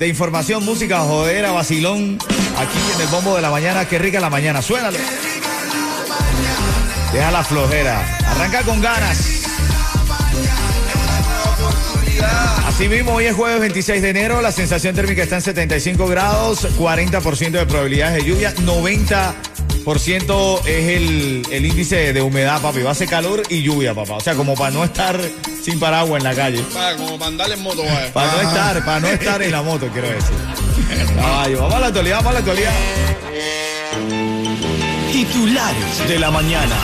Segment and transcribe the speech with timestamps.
[0.00, 2.18] de información, música, jodera, vacilón.
[2.56, 3.86] Aquí en el bombo de la mañana.
[3.86, 4.62] Qué rica la mañana.
[4.62, 4.96] Suénalo.
[7.12, 8.18] Deja la flojera.
[8.26, 9.42] Arranca con ganas.
[12.66, 14.40] Así mismo, hoy es jueves 26 de enero.
[14.40, 21.42] La sensación térmica está en 75 grados, 40% de probabilidades de lluvia, 90% es el,
[21.50, 22.80] el índice de humedad, papi.
[22.80, 24.14] Va a ser calor y lluvia, papá.
[24.14, 25.20] O sea, como para no estar
[25.62, 26.62] sin paraguas en la calle.
[26.72, 28.12] Para, como para andar en moto, vaya.
[28.12, 30.36] Para no estar, para no estar en la moto, quiero decir.
[31.16, 32.72] Caballo, vamos a la actualidad, vamos a la actualidad.
[35.12, 36.76] Titulares de la mañana.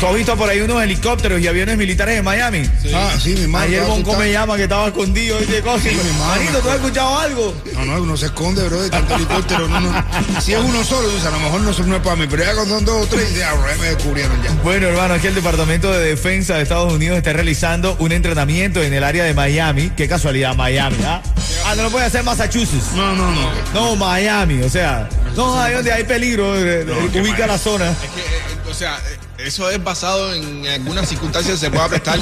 [0.00, 2.62] ¿Tú has visto por ahí unos helicópteros y aviones militares en Miami?
[2.94, 3.64] Ah, sí, mi hermano.
[3.64, 5.86] Ayer Bonco me llama que estaba escondido y de cosas.
[5.86, 6.26] mi hermano.
[6.36, 7.54] Manito, ¿tú has escuchado algo?
[7.74, 9.66] No, no, uno se esconde, bro, de tanto helicóptero.
[9.66, 10.04] No, no.
[10.40, 12.44] Si es uno solo, dice, a lo mejor no, son- no es para mí, pero
[12.44, 14.52] ya cuando son dos o tres, ya, bro, ya me descubrieron ya.
[14.62, 18.92] Bueno, hermano, aquí el Departamento de Defensa de Estados Unidos está realizando un entrenamiento en
[18.92, 19.90] el área de Miami.
[19.96, 21.22] Qué casualidad, Miami, ¿ah?
[21.64, 22.92] Ah, no lo puede hacer Massachusetts.
[22.94, 23.50] No, no, no.
[23.74, 27.90] No, Miami, o sea, no hay donde hay peligro, eh, eh, ubica la zona.
[27.90, 28.96] Es que, eh, o sea,
[29.38, 32.18] eh, eso es basado en algunas circunstancias que se pueda prestar,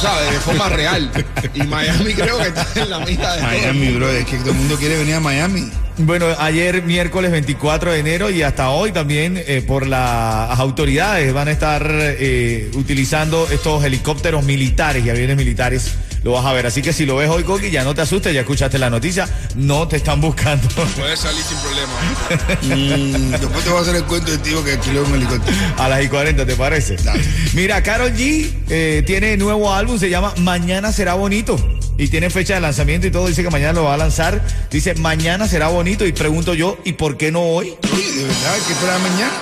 [0.00, 0.30] ¿sabes?
[0.32, 1.10] De forma real.
[1.54, 3.50] Y Miami creo que está en la mitad de todo.
[3.50, 5.70] Miami, bro, es que todo el mundo quiere venir a Miami.
[5.98, 11.48] Bueno, ayer miércoles 24 de enero y hasta hoy también eh, por las autoridades van
[11.48, 15.94] a estar eh, utilizando estos helicópteros militares y aviones militares.
[16.26, 16.66] Lo vas a ver.
[16.66, 19.28] Así que si lo ves hoy, Coqui, ya no te asustes, ya escuchaste la noticia.
[19.54, 20.66] No te están buscando.
[20.74, 23.28] Puedes salir sin problema.
[23.38, 25.56] Después te voy a hacer el cuento del tío que alquiló un helicóptero.
[25.78, 26.96] A las y 40, ¿te parece?
[26.96, 27.22] Dale.
[27.54, 31.75] Mira, Carol G eh, tiene nuevo álbum, se llama Mañana será bonito.
[31.98, 34.42] Y tiene fecha de lanzamiento y todo, dice que mañana lo va a lanzar.
[34.70, 36.04] Dice, mañana será bonito.
[36.06, 37.74] Y pregunto yo, ¿y por qué no hoy?
[37.94, 39.32] Oye, de verdad, que fuera mañana.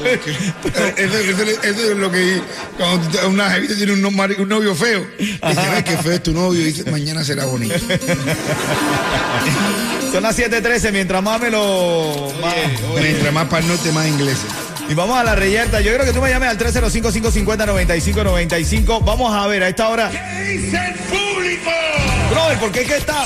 [0.96, 2.40] Eso, eso- eso es lo que
[2.78, 4.00] cuando una jevita tiene un,
[4.48, 5.06] novio feo.
[5.18, 6.58] Dice, ay, qué feo es tu novio.
[6.58, 7.74] Y dice, mañana será bonito.
[10.12, 12.32] Son las 7:13, mientras más me lo.
[12.40, 12.54] más-
[13.00, 14.46] Mientras más para el norte, más ingleses.
[14.90, 15.80] Y vamos a la reyerta.
[15.80, 19.04] Yo creo que tú me llames al 305-550-9595.
[19.04, 20.10] Vamos a ver, a esta hora.
[20.10, 21.70] ¿Qué dice el público?
[22.28, 23.24] Brother, ¿por qué es que esta,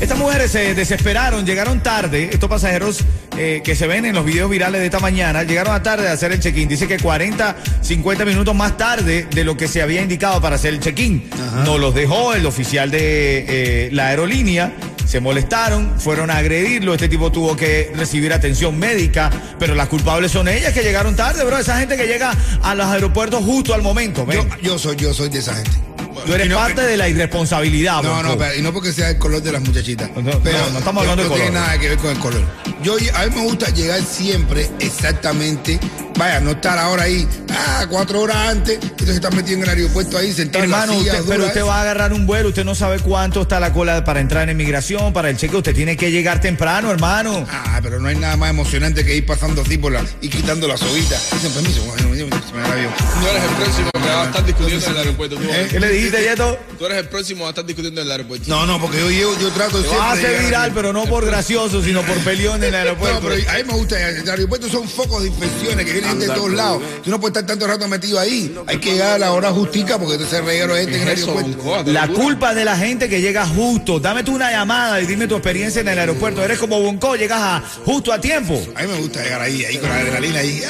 [0.00, 1.46] estas mujeres se desesperaron?
[1.46, 2.30] Llegaron tarde.
[2.32, 3.04] Estos pasajeros
[3.38, 6.12] eh, que se ven en los videos virales de esta mañana, llegaron a tarde a
[6.12, 6.68] hacer el check-in.
[6.68, 10.74] Dice que 40, 50 minutos más tarde de lo que se había indicado para hacer
[10.74, 11.30] el check-in.
[11.64, 14.72] No los dejó el oficial de eh, la aerolínea.
[15.06, 16.92] Se molestaron, fueron a agredirlo.
[16.92, 21.44] Este tipo tuvo que recibir atención médica, pero las culpables son ellas que llegaron tarde,
[21.44, 21.58] bro.
[21.58, 24.26] Esa gente que llega a los aeropuertos justo al momento.
[24.30, 25.85] Yo, yo soy, yo soy de esa gente.
[26.26, 29.18] Tú eres no- parte de la irresponsabilidad, No, no, pero- y no porque sea el
[29.18, 30.10] color de las muchachitas.
[30.16, 30.32] No, no,
[30.72, 31.62] no estamos hablando de no tiene color.
[31.62, 32.42] nada que ver con el color.
[32.82, 35.78] Yo, a mí me gusta llegar siempre exactamente,
[36.18, 40.18] vaya, no estar ahora ahí, ah, cuatro horas antes, entonces estás metido en el aeropuerto
[40.18, 41.66] ahí, sentado Hermano, en la silla usted- pero usted esa.
[41.66, 44.50] va a agarrar un vuelo, usted no sabe cuánto está la cola para entrar en
[44.50, 47.46] inmigración, para el cheque, usted tiene que llegar temprano, hermano.
[47.50, 50.68] Ah, pero no hay nada más emocionante que ir pasando así por la, y quitando
[50.68, 51.16] la soguita.
[51.32, 52.26] Dicen, permiso, bueno, se me.
[52.26, 55.36] Tú eres el próximo que va a estar discutiendo en el aeropuerto.
[55.42, 55.68] ¿Eh?
[55.70, 56.58] ¿Qué le dijiste, Yeto?
[56.78, 58.44] tú eres el próximo a estar discutiendo en el aeropuerto.
[58.48, 59.98] No, no, porque yo, yo, yo trato siempre.
[59.98, 63.20] vas a hacer viral, pero no por gracioso, sino por peleón en el No, aeropuerto.
[63.22, 66.50] pero a mí me gusta, el aeropuerto son focos de infecciones que vienen de todos
[66.52, 66.82] lados.
[67.02, 68.54] Tú no puedes estar tanto rato metido ahí.
[68.66, 71.90] Hay que llegar a la hora justica porque te se reguero gente en el aeropuerto.
[71.92, 73.98] La culpa de la gente que llega justo.
[74.00, 76.42] Dame tú una llamada y dime tu experiencia en el aeropuerto.
[76.44, 78.54] Eres como Bonco, llegas a, justo a tiempo.
[78.74, 80.62] A mí me gusta llegar ahí, ahí con la adrenalina ahí.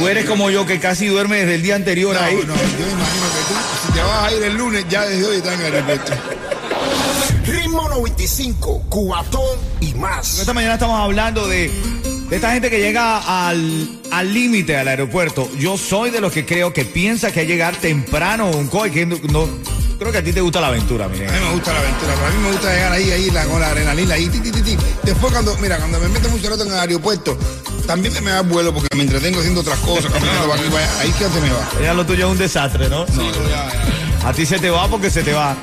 [0.00, 2.34] O eres como yo que casi duerme desde el día anterior No, ahí.
[2.34, 2.46] no, yo
[2.86, 5.54] me imagino que tú, si te vas a ir el lunes, ya desde hoy estás
[5.54, 6.12] en el aeropuerto.
[7.46, 10.38] Ritmo 95, cuatón y más.
[10.38, 11.70] Esta mañana estamos hablando de,
[12.28, 15.48] de esta gente que llega al al límite al aeropuerto.
[15.58, 18.90] Yo soy de los que creo que piensa que hay que llegar temprano Bonco, y
[18.90, 19.48] que no, no-
[19.98, 21.30] creo que a ti te gusta la aventura, miren.
[21.30, 23.44] A mí me gusta la aventura, pero a mí me gusta llegar ahí, ahí la,
[23.46, 24.76] con la adrenalina, ahí, ti, ti, ti, ti.
[25.04, 27.38] Después cuando, mira, cuando me meto mucho rato en el aeropuerto,
[27.86, 31.00] también me da vuelo porque me entretengo haciendo otras cosas, caminando para aquí, para allá.
[31.00, 31.68] ahí que se me va.
[31.82, 33.06] Ya lo tuyo es un desastre, ¿no?
[33.06, 34.01] Sí, no, ya, ya.
[34.24, 35.56] A ti se te va porque se te va.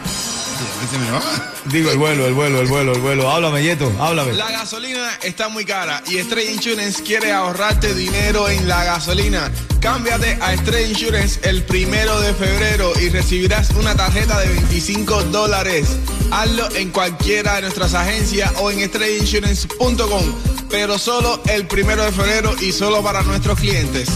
[0.84, 1.22] Y se me va.
[1.66, 3.30] Digo, el vuelo, el vuelo, el vuelo, el vuelo.
[3.30, 4.34] Háblame, Yeto, háblame.
[4.34, 9.50] La gasolina está muy cara y Estrella Insurance quiere ahorrarte dinero en la gasolina.
[9.80, 15.88] Cámbiate a Estrella Insurance el primero de febrero y recibirás una tarjeta de 25 dólares.
[16.32, 20.24] Hazlo en cualquiera de nuestras agencias o en estrellainsurance.com,
[20.70, 24.10] pero solo el primero de febrero y solo para nuestros clientes.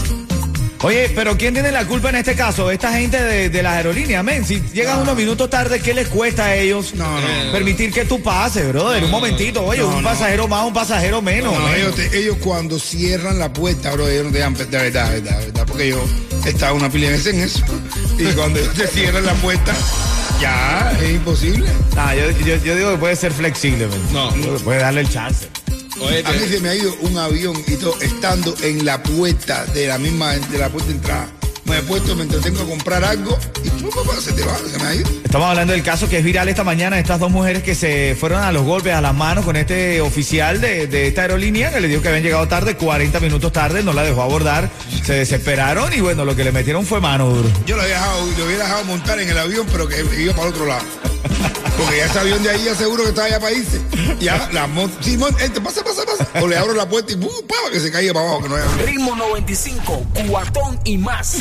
[0.84, 2.70] Oye, pero ¿quién tiene la culpa en este caso?
[2.70, 4.44] Esta gente de, de las aerolíneas, men.
[4.44, 7.52] Si llegan unos minutos tarde, ¿qué les cuesta a ellos No, no.
[7.52, 9.02] permitir que tú pases, brother?
[9.04, 11.54] un momentito, oye, un pasajero más, un pasajero menos.
[11.54, 11.74] No, men.
[11.76, 15.20] ellos, te- ellos cuando cierran la puerta, bro, ellos no te dejan, de verdad, de
[15.20, 16.04] verdad, de verdad, porque yo
[16.44, 17.64] he estado una pila de veces en eso.
[18.18, 19.72] Y cuando ellos te cierran la puerta,
[20.40, 21.66] ya es imposible.
[21.96, 23.88] Ah, yo, yo- yo digo que puede ser flexible.
[24.12, 24.28] No.
[24.60, 25.46] Puede darle el chance.
[25.96, 29.86] A mí se me ha ido un avión y todo, estando en la puerta de
[29.86, 31.28] la misma, de la puerta de entrada.
[31.66, 34.76] Me he puesto, me entretengo a comprar algo y pum, pum, se te va, se
[34.78, 35.08] me ha ido.
[35.24, 38.42] Estamos hablando del caso que es viral esta mañana, estas dos mujeres que se fueron
[38.42, 41.88] a los golpes, a las manos con este oficial de, de esta aerolínea que le
[41.88, 44.68] dijo que habían llegado tarde, 40 minutos tarde, no la dejó abordar,
[45.04, 47.48] se desesperaron y bueno, lo que le metieron fue mano duro.
[47.66, 50.48] Yo lo había dejado, lo hubiera dejado montar en el avión, pero que iba para
[50.48, 50.84] el otro lado.
[51.76, 53.80] Porque ya ese avión de ahí ya seguro que estaba ya para irse.
[54.20, 54.90] Ya la mon-
[55.40, 56.28] este, pasa, pasa, pasa.
[56.40, 57.30] O le abro la puerta y ¡pum!
[57.48, 58.66] pa, que se caiga para abajo, que no haya.
[58.86, 61.38] Ritmo 95, cuatón y más.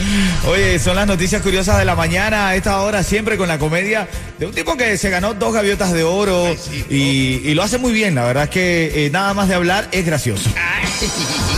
[0.48, 4.08] Oye, son las noticias curiosas de la mañana a esta hora, siempre con la comedia
[4.40, 6.48] de un tipo que se ganó dos gaviotas de oro
[6.90, 6.96] y,
[7.44, 8.16] y lo hace muy bien.
[8.16, 10.50] La verdad es que eh, nada más de hablar es gracioso.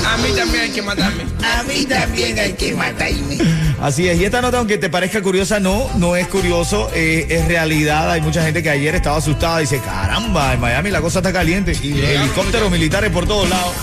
[0.06, 1.24] A mí también hay que matarme.
[1.44, 3.38] A mí también hay que matarme.
[3.82, 7.48] Así es, y esta nota, aunque te parezca curiosa, no, no es curioso, eh, es
[7.48, 8.12] realidad.
[8.12, 11.34] Hay mucha gente que ayer estaba asustada y dice, caramba, en Miami la cosa está
[11.34, 11.78] caliente.
[11.82, 13.74] Y helicópteros militares por todos lados.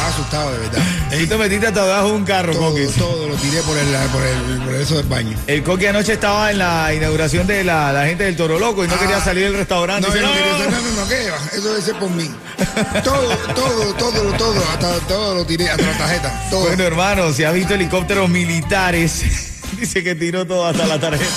[0.00, 0.82] Estaba asustado, de verdad.
[1.20, 2.86] Y te metiste hasta debajo de un carro, Todo, Coqui.
[2.96, 5.36] todo lo tiré por el, por el, por eso del baño.
[5.46, 8.88] El Coqui anoche estaba en la inauguración de la, la gente del Toro Loco y
[8.88, 8.98] no Ah.
[9.00, 10.06] quería salir del restaurante.
[10.08, 10.70] No, Dice, no quería "No".
[10.70, 11.38] no, no, ¿qué va?
[11.52, 12.30] Eso debe ser por mí.
[13.04, 16.46] Todo, todo, todo, todo, hasta todo lo tiré, hasta la tarjeta.
[16.50, 16.60] Todo.
[16.60, 19.22] Bueno, hermano, si has visto helicópteros militares,
[19.78, 21.30] dice que tiró todo hasta la tarjeta.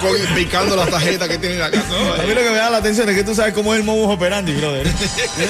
[0.00, 1.80] COVID picando las tarjetas que tiene acá.
[1.80, 3.86] A mí lo que me da la atención es que tú sabes cómo es el
[3.86, 4.86] modus operandi, brother.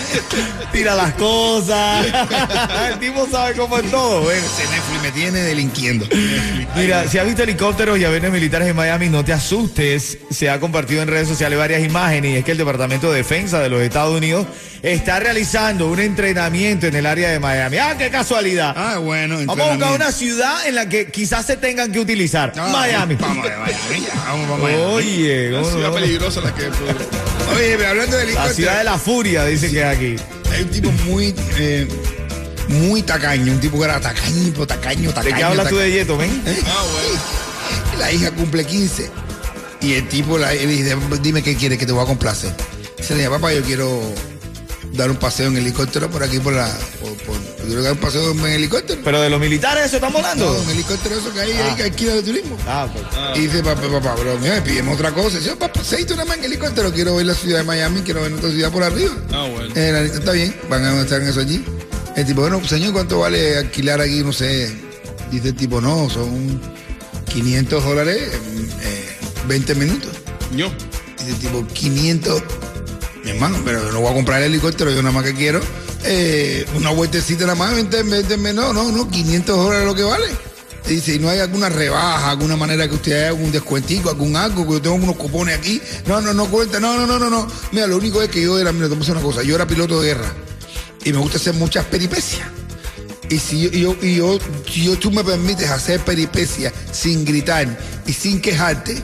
[0.73, 2.07] Tira las cosas.
[2.93, 4.41] El tipo sabe cómo es todo, bueno.
[4.45, 6.07] Ese Netflix me tiene delinquiendo.
[6.77, 10.19] Mira, si has visto helicópteros y aviones militares en Miami, no te asustes.
[10.31, 13.61] Se ha compartido en redes sociales varias imágenes y es que el Departamento de Defensa
[13.61, 14.47] de los Estados Unidos
[14.83, 17.79] está realizando un entrenamiento en el área de Miami.
[17.79, 18.75] ¡Ah, qué casualidad!
[18.77, 22.53] Ah, bueno, Vamos a buscar una ciudad en la que quizás se tengan que utilizar.
[22.57, 23.15] Ah, Miami.
[23.17, 24.83] Vamos a Miami, vamos para Miami.
[24.85, 25.95] Oye, ¿cómo ciudad no?
[25.95, 29.85] peligrosa la que Oye, pero hablando de la ciudad de la furia, dice que es
[29.87, 30.17] aquí.
[30.53, 31.87] hay un tipo muy, eh,
[32.69, 35.37] muy tacaño, un tipo que era tacaño, pero tacaño, ¿De tacaño.
[35.37, 35.97] qué hablas tú de tacaño.
[36.03, 36.43] Yeto, ven?
[36.67, 37.99] Ah, bueno.
[37.99, 39.11] La hija cumple 15
[39.81, 42.55] y el tipo la, le dice, dime qué quieres que te voy a complacer.
[42.97, 44.01] Dice, le dice, papá, yo quiero
[44.93, 46.67] dar un paseo en helicóptero por aquí, por la...
[47.01, 49.01] Por, por- yo quiero dar un paseo en helicóptero.
[49.05, 50.61] Pero de los militares, eso estamos No, hablando.
[50.63, 52.57] un helicóptero eso que hay ahí que alquila de turismo.
[52.67, 53.37] Ah, ok.
[53.37, 55.39] Y dice, papá, papá, pero mira, me pidimos otra cosa.
[55.39, 56.93] Dice, papá, seis una más en helicóptero.
[56.93, 59.13] Quiero ver la ciudad de Miami, quiero ver otra ciudad por arriba.
[59.33, 59.73] Ah, bueno.
[59.75, 61.65] Eh, la está bien, van a estar en eso allí.
[62.17, 64.23] El tipo, bueno, señor, ¿cuánto vale alquilar aquí?
[64.23, 64.71] No sé.
[65.31, 66.61] Dice el tipo, no, son
[67.33, 69.17] 500 dólares en eh,
[69.49, 70.11] 20 minutos.
[70.55, 70.71] Yo.
[71.19, 72.43] Dice el tipo, 500.
[73.25, 75.61] Mi hermano, pero yo no voy a comprar el helicóptero, yo nada más que quiero
[76.05, 80.27] eh, una vueltecita nada más, 20, 20, no, no, no, 500 dólares lo que vale.
[80.89, 84.73] ¿y no hay alguna rebaja, alguna manera que usted haga algún descuentico, algún algo, que
[84.75, 85.81] yo tengo unos cupones aquí?
[86.07, 87.47] No, no, no cuenta, no, no, no, no, no.
[87.71, 90.09] Mira, lo único es que yo era, mira, te una cosa, yo era piloto de
[90.09, 90.33] guerra
[91.05, 92.49] y me gusta hacer muchas peripecias.
[93.31, 94.39] Y si yo, yo, yo-
[94.71, 99.01] si yo- tú me permites hacer peripecias sin gritar y sin quejarte,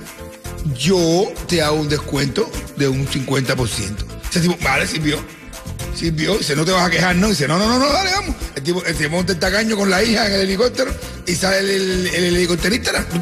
[0.76, 4.04] yo te hago un descuento de un 50%.
[4.30, 5.18] Ese tipo, vale, sirvió.
[5.96, 6.36] Sirvió.
[6.38, 7.28] Dice, no te vas a quejar, ¿no?
[7.28, 8.36] Dice, no, no, no, no, dale, vamos.
[8.54, 10.94] El tipo, el tipo monta el tacaño con la hija en el helicóptero
[11.26, 13.06] y sale el, el, el helicópterista.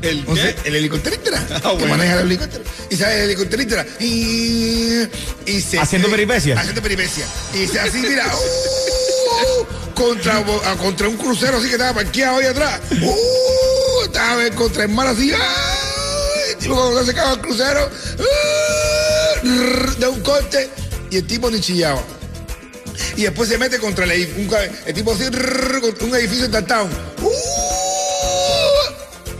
[0.00, 0.24] ¿El
[0.64, 2.62] el helicópterista Ah, que maneja el helicóptero.
[2.88, 5.02] Y sale el helicópterista y,
[5.44, 6.56] y se Haciendo peripecias.
[6.56, 7.28] Haciendo peripecias.
[7.52, 9.94] Y se así, mira, ¡uh!
[9.94, 12.80] contra, a- contra un crucero así que estaba parqueado ahí atrás.
[13.02, 14.04] ¡uh!
[14.04, 15.32] estaba contra el mar así.
[15.32, 18.22] El tipo cuando se acaba el crucero, ¡uh!
[19.98, 20.68] Da un corte
[21.10, 22.02] y el tipo ni chillaba.
[23.16, 24.42] Y después se mete contra el edificio.
[24.42, 24.54] Un,
[24.86, 26.90] el tipo así, un edificio en downtown.
[27.22, 27.30] ¡Uh!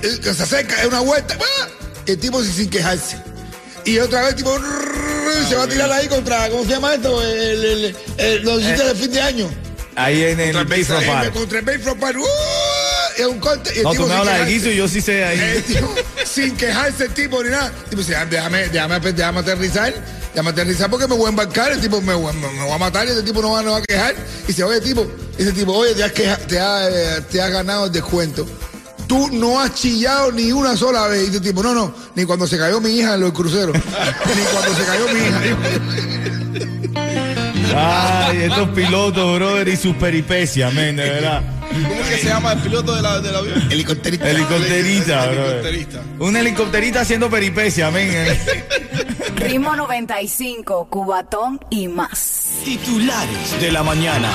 [0.02, 1.37] El que se acerca, es una vuelta.
[1.40, 1.69] ¡ah!
[2.07, 3.17] El tipo sin, sin quejarse.
[3.85, 4.57] Y otra vez el tipo
[5.49, 7.23] se va a tirar ahí contra, ¿cómo se llama esto?
[7.23, 9.50] El, el, el- los sitios de fin de año.
[9.97, 11.33] Ahí en el Contra el Bayfront Eh, Park.
[11.33, 12.19] Contra el Bayfront Park.
[12.21, 12.25] ¡uh!
[13.21, 13.73] Es un corte.
[13.75, 15.40] y el No, tipo tú me hablas de guiso y yo sí sé ahí.
[15.40, 15.93] El tipo
[16.38, 17.73] sin quejarse el tipo ni nada.
[17.90, 19.92] Tipo dice, "Ah, déjame, déjame, déjame aterrizar,
[20.33, 23.11] déjame aterrizar porque me voy a embarcar, el tipo me, me, voy a matar y
[23.11, 24.14] este tipo no va, no va a quejar.
[24.45, 25.04] Y dice, oye tipo,
[25.37, 26.12] el tipo, oye, te has,
[26.47, 28.47] te, ha, eh, te has ganado el descuento.
[29.09, 31.33] Tú no has chillado ni una sola vez.
[31.33, 33.75] Y el tipo, no, no, ni cuando se cayó mi hija en los cruceros.
[34.37, 35.40] ni cuando se cayó mi hija.
[37.75, 41.58] Ay, estos pilotos, brother, y sus peripecias, men, de verdad.
[41.70, 43.62] ¿Cómo es que se llama el piloto de la, del avión?
[43.70, 44.37] Helicópterita, brother.
[45.28, 46.02] Helicópterista.
[46.18, 48.08] Un helicópterita haciendo peripecia, men.
[48.10, 48.38] eh.
[49.37, 52.60] Ritmo 95, Cubatón y más.
[52.64, 54.30] Titulares de la mañana.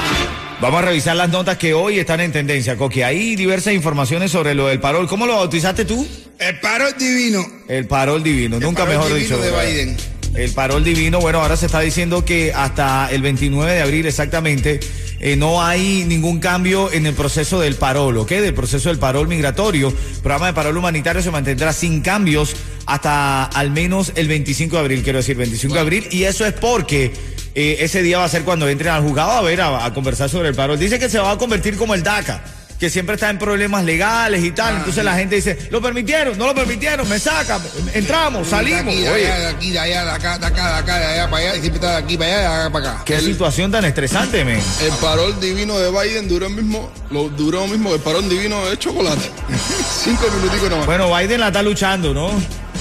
[0.61, 3.01] Vamos a revisar las notas que hoy están en tendencia, Coqui.
[3.01, 5.07] Hay diversas informaciones sobre lo del parol.
[5.07, 6.07] ¿Cómo lo bautizaste tú?
[6.39, 7.45] El paro es divino.
[7.67, 9.55] El parol divino, nunca parol mejor divino dicho.
[9.57, 9.65] de.
[9.73, 9.97] Biden.
[10.35, 14.79] El parol divino, bueno, ahora se está diciendo que hasta el 29 de abril exactamente
[15.25, 18.29] eh, no hay ningún cambio en el proceso del parol, ¿ok?
[18.29, 19.87] Del proceso del parol migratorio.
[19.87, 22.53] El programa de parol humanitario se mantendrá sin cambios
[22.85, 26.07] hasta al menos el 25 de abril, quiero decir, 25 de abril.
[26.11, 27.13] Y eso es porque
[27.55, 30.29] eh, ese día va a ser cuando entren al juzgado a ver, a, a conversar
[30.29, 30.77] sobre el parol.
[30.77, 32.43] Dice que se va a convertir como el DACA.
[32.79, 34.75] Que siempre está en problemas legales y tal.
[34.77, 37.61] Entonces la gente dice, lo permitieron, no lo permitieron, me sacan,
[37.93, 38.85] entramos, salimos.
[38.85, 41.05] De aquí, de allá, de aquí, de allá, de acá, de acá, de acá, de
[41.05, 43.01] allá para allá, y siempre está de aquí para allá, de acá para acá.
[43.05, 44.59] Qué situación tan estresante, men.
[44.81, 48.77] El parol divino de Biden duró el mismo, lo duró mismo el parol divino de
[48.77, 49.31] chocolate.
[50.03, 50.85] Cinco minuticos nomás.
[50.85, 52.31] Bueno, Biden la está luchando, ¿no?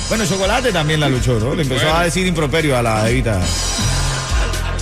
[0.08, 1.54] Bueno, Chocolate también la luchó, ¿no?
[1.54, 1.98] Le empezó Bueno.
[1.98, 3.40] a decir improperio a la Evita.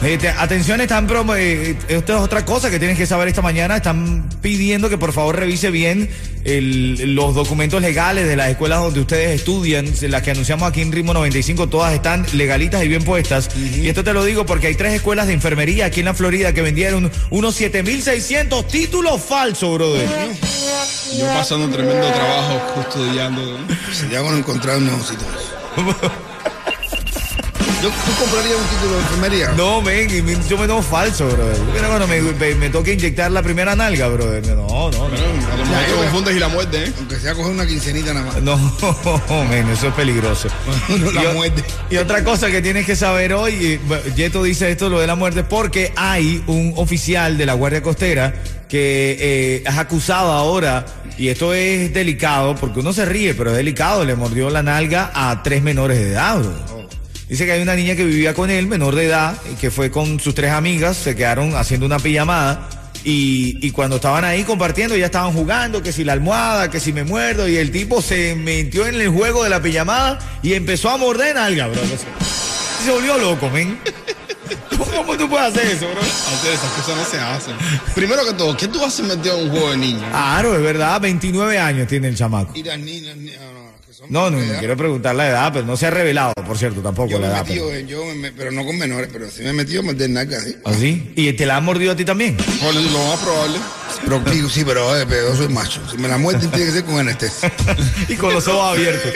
[0.03, 3.77] Este, atención, están promo- eh, esto es otra cosa que tienes que saber esta mañana.
[3.77, 6.09] Están pidiendo que por favor revise bien
[6.45, 10.91] el- los documentos legales de las escuelas donde ustedes estudian, las que anunciamos aquí en
[10.91, 13.51] Ritmo 95, todas están legalitas y bien puestas.
[13.57, 16.55] Y esto te lo digo porque hay tres escuelas de enfermería aquí en la Florida
[16.55, 20.09] que vendieron unos 7.600 títulos falsos, brother.
[21.19, 23.43] Yo pasando un tremendo trabajo custodiando.
[23.59, 23.95] ¿no?
[23.95, 25.27] Sería bueno encontrar un nuevo sitio.
[27.83, 29.53] Yo, ¿Tú comprarías un título de enfermería?
[29.57, 31.57] No, ven, y me- yo me tomo falso, brother.
[31.73, 34.47] Mira cuando me, me, me toca inyectar la primera nalga, brother.
[34.49, 34.99] No, no, no.
[35.09, 35.17] Bueno,
[35.51, 36.93] a lo mejor te confundes y la muerte, ¿eh?
[36.99, 38.43] Aunque sea coger una quincenita nada más.
[38.43, 38.59] No,
[39.49, 40.49] men, eso es peligroso.
[40.91, 41.65] No, la y, muerte.
[41.89, 43.81] y otra cosa que tienes que saber hoy,
[44.15, 48.35] Yeto dice esto, lo de la muerte, porque hay un oficial de la Guardia Costera
[48.69, 50.85] que eh, es acusado ahora,
[51.17, 55.11] y esto es delicado, porque uno se ríe, pero es delicado, le mordió la nalga
[55.15, 56.80] a tres menores de edad, bro.
[57.31, 59.91] Dice que hay una niña que vivía con él, menor de edad, y que fue
[59.91, 62.69] con sus tres amigas, se quedaron haciendo una pijamada.
[63.05, 66.93] Y, y cuando estaban ahí compartiendo, ya estaban jugando, que si la almohada, que si
[66.93, 70.91] me muerdo, y el tipo se metió en el juego de la pijamada y empezó
[70.91, 71.81] a morder nalga, bro.
[71.83, 73.79] Se, se volvió loco, men.
[74.97, 76.01] ¿Cómo tú puedes hacer eso, bro?
[76.01, 77.55] Hacer esas cosas no se hacen.
[77.95, 80.05] Primero que todo, ¿qué tú haces metido en un juego de niños?
[80.11, 82.53] Claro, es verdad, 29 años tiene el chamaco.
[82.57, 83.70] Y las niñas, ni- ah, no, son
[84.09, 87.11] No, no, no quiero preguntar la edad, pero no se ha revelado, por cierto, tampoco
[87.11, 87.47] Yo la me he edad.
[87.47, 90.11] metido, eh, yo me- pero no con menores, pero sí me he metido a morder
[90.11, 90.57] nalgas, ¿sí?
[90.65, 91.13] ¿Así?
[91.17, 92.37] ¿Y te la han mordido a ti también?
[92.37, 92.73] Lo
[93.09, 93.59] más probable.
[94.05, 95.81] Pero digo, sí, pero, eh, pero yo soy macho.
[95.91, 97.53] Si me la muerden tiene que ser con anestesia.
[98.09, 99.13] y con los ojos abiertos.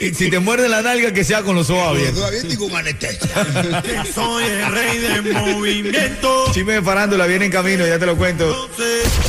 [0.00, 2.18] y si te muerde la nalga, que sea con los ojos Con los abiertos.
[2.20, 4.04] ojos abiertos y con anestesia.
[4.14, 6.44] Soy el rey del movimiento.
[6.52, 8.68] Chisme de farándula viene en camino, ya te lo cuento.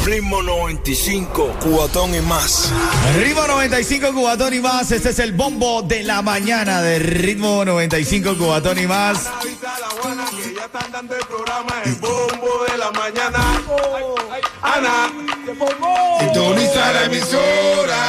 [0.05, 2.71] Ritmo 95, cuatón y más.
[3.17, 4.91] Ritmo 95 Cubatón y más.
[4.91, 9.25] Este es el bombo de la mañana de Ritmo 95 Cubatón y más.
[9.27, 13.39] Avisa a la buena que ya están dando el programa El Bombo de la Mañana.
[14.75, 14.97] Ana.
[16.19, 18.01] Sintoniza la emisora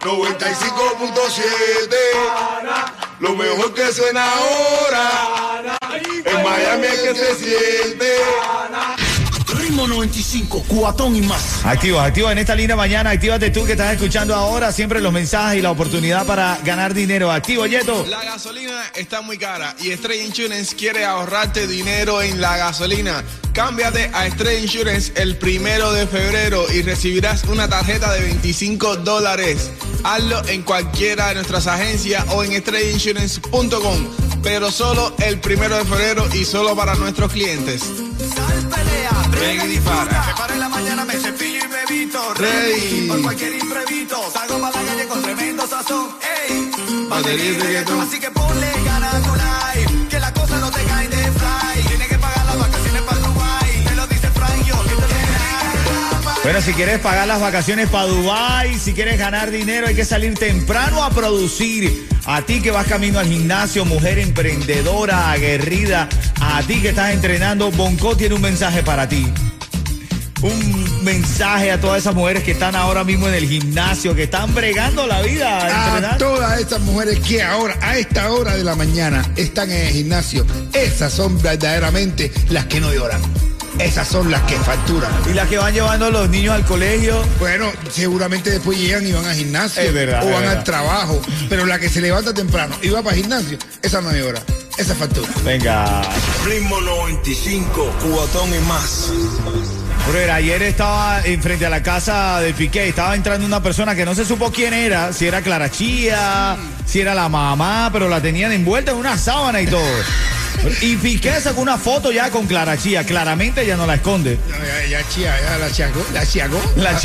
[0.00, 1.96] 95.7.
[3.20, 5.10] Lo mejor que suena ahora.
[6.24, 8.16] En Miami es que se siente.
[9.78, 11.64] Ritmo 95, cuatón y más.
[11.64, 13.10] Activa, activa en esta linda mañana.
[13.10, 14.72] Actívate tú que estás escuchando ahora.
[14.72, 17.30] Siempre los mensajes y la oportunidad para ganar dinero.
[17.30, 18.04] Activo, Yeto.
[18.08, 23.22] La gasolina está muy cara y Estrella Insurance quiere ahorrarte dinero en la gasolina.
[23.52, 29.70] Cámbiate a Estrella Insurance el primero de febrero y recibirás una tarjeta de 25 dólares.
[30.02, 34.08] Hazlo en cualquiera de nuestras agencias o en estrellainsurance.com,
[34.42, 38.07] pero solo el primero de febrero y solo para nuestros clientes.
[39.40, 40.24] Ven y dispara.
[40.26, 42.34] Me paro en la mañana, me cepillo y me visto.
[42.34, 43.08] Ready.
[43.08, 44.16] Por cualquier imprevisto.
[44.32, 46.08] Salgo para la calle con tremendo sazón.
[46.48, 46.70] Ey,
[47.08, 48.00] batería y reggaetón.
[48.00, 50.08] Así que ponle ganas a tu life.
[50.10, 51.67] Que la cosa no te cae de fly.
[56.48, 60.32] Bueno, si quieres pagar las vacaciones para Dubai, si quieres ganar dinero, hay que salir
[60.32, 62.08] temprano a producir.
[62.24, 66.08] A ti que vas camino al gimnasio, mujer emprendedora, aguerrida,
[66.40, 69.30] a ti que estás entrenando, Bonco tiene un mensaje para ti.
[70.40, 74.54] un mensaje a todas esas mujeres que están ahora mismo en el gimnasio, que están
[74.54, 75.58] bregando la vida.
[75.58, 76.16] a A entrenar?
[76.16, 80.46] todas estas mujeres que ahora, a esta hora de la mañana, están en el gimnasio,
[80.72, 83.20] esas son verdaderamente las que no lloran.
[83.78, 85.10] Esas son las que facturan.
[85.30, 87.24] Y las que van llevando a los niños al colegio.
[87.38, 90.58] Bueno, seguramente después llegan y van al gimnasio Es verdad, o es van verdad.
[90.58, 91.20] al trabajo.
[91.48, 94.40] Pero la que se levanta temprano y va para el gimnasio, esa no llora.
[94.76, 95.28] Esa factura.
[95.44, 96.02] Venga.
[96.44, 99.10] Ritmo 95, cubatón y más.
[100.08, 104.04] Brother, ayer estaba en frente a la casa de Piqué, estaba entrando una persona que
[104.04, 106.56] no se supo quién era, si era Clara Chía,
[106.86, 109.82] si era la mamá, pero la tenían envuelta en una sábana y todo.
[110.80, 114.38] Y Piqué sacó una foto ya con Clara Chía, claramente ya no la esconde.
[114.48, 116.60] No, ya, ya, chía, ya la chiaco, la chiaco.
[116.76, 116.92] La.
[116.92, 116.98] La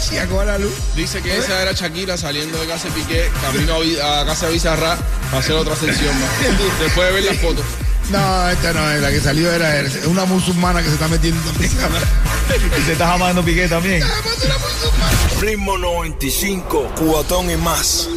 [0.00, 0.74] chiaco a la luz.
[0.94, 4.96] Dice que esa era Shakira saliendo de casa de Piqué, camino a, casa de Bizarra
[5.26, 6.30] para hacer otra sección más.
[6.80, 7.64] Después de ver las fotos.
[8.10, 11.40] No, esta no es, la que salió era es una musulmana que se está metiendo
[11.58, 11.64] en
[12.78, 14.02] Y se está amando Piqué también.
[15.40, 18.08] Ritmo 95, cubatón y más.